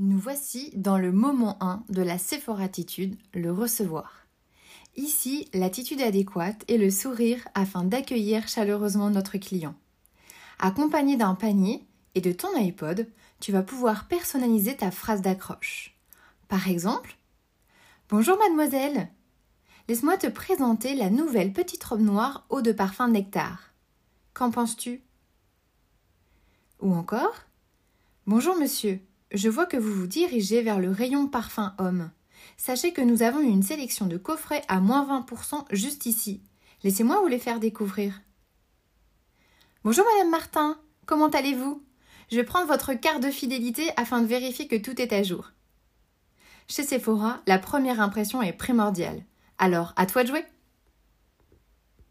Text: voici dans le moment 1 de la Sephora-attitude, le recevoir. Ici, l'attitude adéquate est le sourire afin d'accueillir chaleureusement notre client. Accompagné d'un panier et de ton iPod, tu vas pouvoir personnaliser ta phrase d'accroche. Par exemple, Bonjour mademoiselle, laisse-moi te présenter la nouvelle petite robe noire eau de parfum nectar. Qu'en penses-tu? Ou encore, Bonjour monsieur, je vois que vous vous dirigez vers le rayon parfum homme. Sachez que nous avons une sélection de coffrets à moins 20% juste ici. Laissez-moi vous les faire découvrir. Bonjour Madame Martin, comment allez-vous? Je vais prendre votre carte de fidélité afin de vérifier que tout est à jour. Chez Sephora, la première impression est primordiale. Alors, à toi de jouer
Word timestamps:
voici 0.00 0.70
dans 0.74 0.96
le 0.96 1.12
moment 1.12 1.58
1 1.60 1.84
de 1.90 2.02
la 2.02 2.16
Sephora-attitude, 2.16 3.16
le 3.34 3.52
recevoir. 3.52 4.26
Ici, 4.96 5.48
l'attitude 5.52 6.00
adéquate 6.00 6.64
est 6.68 6.78
le 6.78 6.90
sourire 6.90 7.46
afin 7.54 7.84
d'accueillir 7.84 8.48
chaleureusement 8.48 9.10
notre 9.10 9.36
client. 9.38 9.74
Accompagné 10.58 11.16
d'un 11.16 11.34
panier 11.34 11.86
et 12.14 12.20
de 12.20 12.32
ton 12.32 12.54
iPod, 12.56 13.06
tu 13.40 13.52
vas 13.52 13.62
pouvoir 13.62 14.08
personnaliser 14.08 14.76
ta 14.76 14.90
phrase 14.90 15.22
d'accroche. 15.22 15.94
Par 16.48 16.68
exemple, 16.68 17.16
Bonjour 18.08 18.36
mademoiselle, 18.38 19.08
laisse-moi 19.86 20.16
te 20.16 20.26
présenter 20.26 20.96
la 20.96 21.10
nouvelle 21.10 21.52
petite 21.52 21.84
robe 21.84 22.00
noire 22.00 22.44
eau 22.48 22.60
de 22.60 22.72
parfum 22.72 23.06
nectar. 23.06 23.72
Qu'en 24.34 24.50
penses-tu? 24.50 25.02
Ou 26.80 26.92
encore, 26.92 27.34
Bonjour 28.26 28.56
monsieur, 28.56 29.00
je 29.32 29.48
vois 29.48 29.66
que 29.66 29.76
vous 29.76 29.92
vous 29.92 30.06
dirigez 30.06 30.62
vers 30.62 30.78
le 30.78 30.90
rayon 30.90 31.26
parfum 31.26 31.74
homme. 31.78 32.10
Sachez 32.56 32.92
que 32.92 33.00
nous 33.00 33.22
avons 33.22 33.40
une 33.40 33.62
sélection 33.62 34.06
de 34.06 34.16
coffrets 34.16 34.62
à 34.68 34.80
moins 34.80 35.06
20% 35.06 35.64
juste 35.70 36.06
ici. 36.06 36.42
Laissez-moi 36.82 37.20
vous 37.20 37.28
les 37.28 37.38
faire 37.38 37.60
découvrir. 37.60 38.20
Bonjour 39.84 40.04
Madame 40.14 40.30
Martin, 40.30 40.78
comment 41.06 41.28
allez-vous? 41.28 41.82
Je 42.30 42.36
vais 42.36 42.44
prendre 42.44 42.66
votre 42.66 42.94
carte 42.94 43.22
de 43.22 43.30
fidélité 43.30 43.90
afin 43.96 44.20
de 44.20 44.26
vérifier 44.26 44.66
que 44.68 44.76
tout 44.76 45.00
est 45.00 45.12
à 45.12 45.22
jour. 45.22 45.52
Chez 46.68 46.82
Sephora, 46.82 47.40
la 47.46 47.58
première 47.58 48.00
impression 48.00 48.42
est 48.42 48.52
primordiale. 48.52 49.24
Alors, 49.58 49.92
à 49.96 50.06
toi 50.06 50.22
de 50.22 50.28
jouer 50.28 50.44